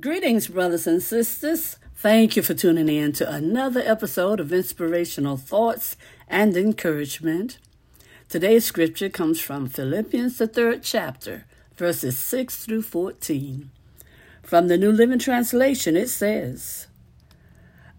[0.00, 1.76] Greetings, brothers and sisters.
[1.94, 7.58] Thank you for tuning in to another episode of Inspirational Thoughts and Encouragement.
[8.28, 11.44] Today's scripture comes from Philippians, the third chapter,
[11.76, 13.70] verses 6 through 14.
[14.42, 16.88] From the New Living Translation, it says,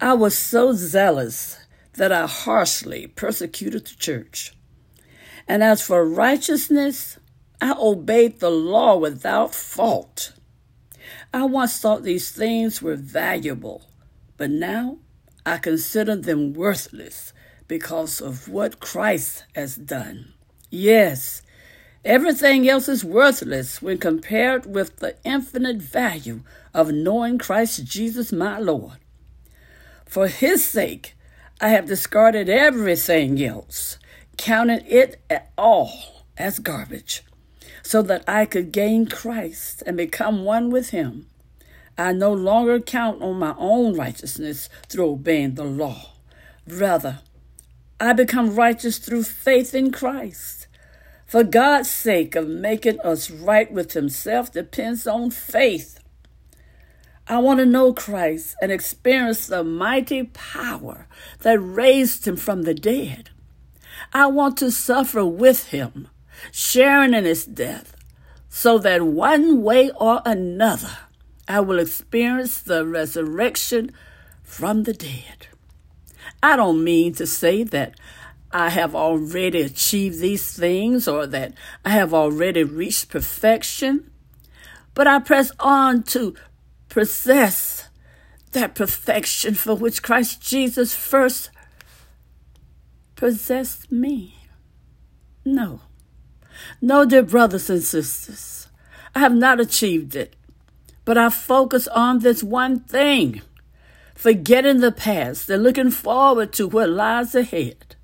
[0.00, 4.52] I was so zealous that I harshly persecuted the church.
[5.46, 7.20] And as for righteousness,
[7.60, 10.32] I obeyed the law without fault.
[11.32, 13.82] I once thought these things were valuable,
[14.36, 14.98] but now
[15.46, 17.32] I consider them worthless
[17.68, 20.32] because of what Christ has done.
[20.70, 21.42] Yes,
[22.04, 28.58] everything else is worthless when compared with the infinite value of knowing Christ Jesus my
[28.58, 28.98] Lord.
[30.06, 31.14] For his sake,
[31.60, 33.98] I have discarded everything else,
[34.36, 37.22] counting it at all as garbage
[37.82, 41.26] so that I could gain Christ and become one with Him.
[41.96, 46.12] I no longer count on my own righteousness through obeying the law.
[46.66, 47.20] Rather,
[48.00, 50.66] I become righteous through faith in Christ.
[51.26, 56.00] For God's sake of making us right with Himself depends on faith.
[57.26, 61.06] I want to know Christ and experience the mighty power
[61.40, 63.30] that raised Him from the dead.
[64.12, 66.08] I want to suffer with Him
[66.52, 67.96] sharing in his death,
[68.48, 70.98] so that one way or another
[71.46, 73.92] I will experience the resurrection
[74.42, 75.48] from the dead.
[76.42, 77.98] I don't mean to say that
[78.52, 81.54] I have already achieved these things or that
[81.84, 84.10] I have already reached perfection,
[84.94, 86.34] but I press on to
[86.88, 87.88] possess
[88.52, 91.50] that perfection for which Christ Jesus first
[93.16, 94.36] possessed me.
[95.44, 95.80] No.
[96.80, 98.68] No, dear brothers and sisters,
[99.14, 100.36] I have not achieved it,
[101.04, 103.42] but I focus on this one thing
[104.14, 107.96] forgetting the past and looking forward to what lies ahead.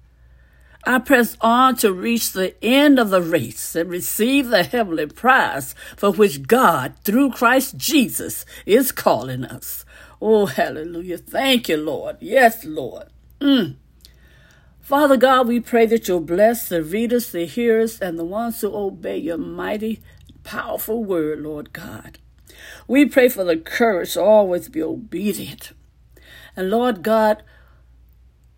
[0.84, 5.74] I press on to reach the end of the race and receive the heavenly prize
[5.96, 9.84] for which God, through Christ Jesus, is calling us.
[10.22, 11.18] Oh, hallelujah.
[11.18, 12.16] Thank you, Lord.
[12.20, 13.08] Yes, Lord.
[13.40, 13.76] Mm.
[14.90, 18.74] Father God, we pray that you'll bless the readers, the hearers, and the ones who
[18.74, 20.02] obey your mighty,
[20.42, 22.18] powerful word, Lord God.
[22.88, 25.70] We pray for the courage to always be obedient.
[26.56, 27.44] And Lord God,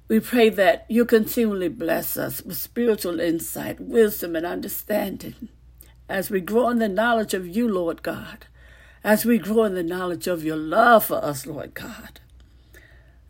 [0.09, 5.50] we pray that you continually bless us with spiritual insight, wisdom, and understanding
[6.09, 8.47] as we grow in the knowledge of you, Lord God,
[9.04, 12.20] as we grow in the knowledge of your love for us, Lord God.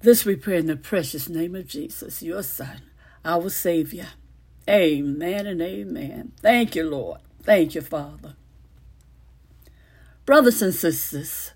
[0.03, 2.83] This we pray in the precious name of Jesus, your Son
[3.25, 4.09] our Savior.
[4.69, 6.33] Amen and amen.
[6.41, 7.21] Thank you, Lord.
[7.43, 8.35] Thank you, Father.
[10.25, 11.53] Brothers and sisters,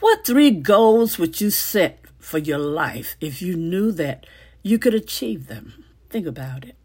[0.00, 4.26] what three goals would you set for your life if you knew that
[4.62, 5.84] you could achieve them?
[6.08, 6.76] Think about it.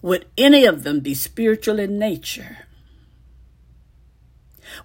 [0.00, 2.66] Would any of them be spiritual in nature?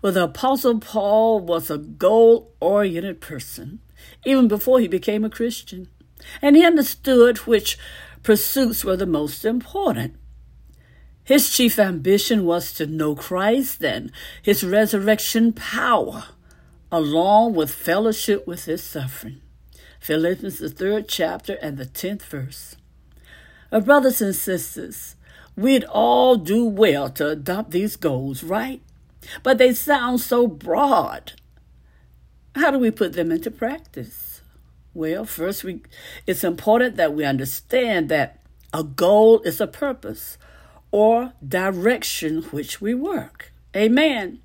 [0.02, 3.80] Well, the Apostle Paul was a goal oriented person
[4.26, 5.88] even before he became a Christian
[6.42, 7.78] and he understood which
[8.24, 10.16] pursuits were the most important.
[11.24, 14.12] His chief ambition was to know Christ and
[14.42, 16.24] his resurrection power,
[16.92, 19.42] along with fellowship with his suffering.
[20.00, 22.78] Philippians, the third chapter and the tenth verse.
[23.72, 25.16] Uh, brothers and sisters,
[25.58, 28.82] we'd all do well to adopt these goals, right?
[29.44, 31.34] But they sound so broad.
[32.56, 34.27] How do we put them into practice?
[34.98, 35.82] Well, first, we,
[36.26, 38.40] it's important that we understand that
[38.74, 40.40] a goal is a purpose
[40.90, 43.54] or direction which we work.
[43.76, 44.40] Amen.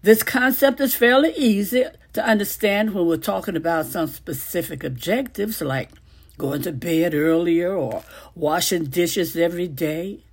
[0.00, 1.84] This concept is fairly easy
[2.14, 5.90] to understand when we're talking about some specific objectives like
[6.38, 10.24] going to bed earlier or washing dishes every day.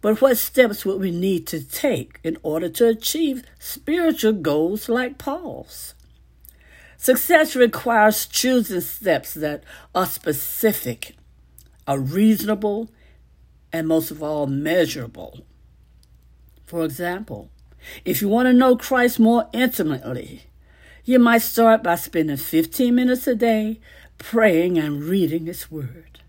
[0.00, 5.18] But what steps would we need to take in order to achieve spiritual goals like
[5.18, 5.94] Paul's?
[7.04, 9.62] Success requires choosing steps that
[9.94, 11.14] are specific,
[11.86, 12.88] are reasonable,
[13.70, 15.40] and most of all, measurable.
[16.64, 17.50] For example,
[18.06, 20.44] if you want to know Christ more intimately,
[21.04, 23.80] you might start by spending 15 minutes a day
[24.16, 26.20] praying and reading His Word.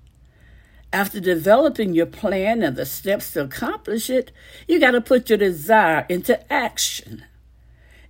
[0.92, 4.34] After developing your plan and the steps to accomplish it,
[4.68, 7.24] you got to put your desire into action.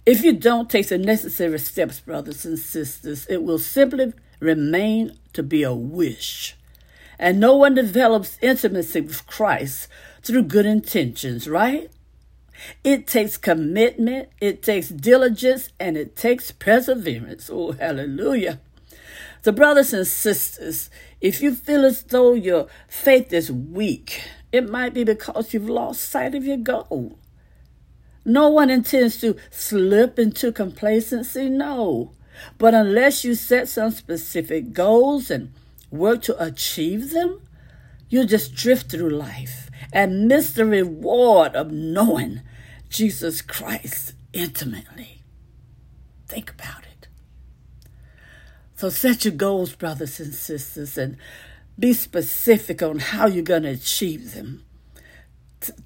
[0.06, 5.42] If you don't take the necessary steps, brothers and sisters, it will simply remain to
[5.42, 6.56] be a wish.
[7.18, 9.88] And no one develops intimacy with Christ
[10.22, 11.90] through good intentions, right?
[12.84, 17.50] It takes commitment, it takes diligence, and it takes perseverance.
[17.51, 18.60] Oh, hallelujah.
[19.42, 24.94] So, brothers and sisters, if you feel as though your faith is weak, it might
[24.94, 27.18] be because you've lost sight of your goal.
[28.25, 32.12] No one intends to slip into complacency, no.
[32.57, 35.54] But unless you set some specific goals and
[35.92, 37.39] work to achieve them,
[38.10, 42.42] you'll just drift through life and miss the reward of knowing
[42.89, 45.22] Jesus Christ intimately.
[46.27, 47.07] Think about it.
[48.75, 51.18] So set your goals, brothers and sisters, and
[51.77, 54.66] be specific on how you're going to achieve them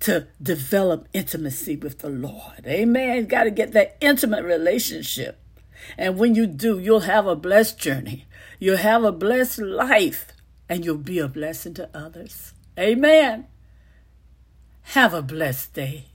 [0.02, 2.66] to develop intimacy with the Lord.
[2.66, 3.26] Amen.
[3.26, 5.40] Got to get that intimate relationship.
[5.98, 8.26] And when you do, you'll have a blessed journey.
[8.60, 10.28] You'll have a blessed life
[10.68, 12.54] and you'll be a blessing to others.
[12.78, 13.48] Amen.
[14.82, 16.06] Have a blessed day.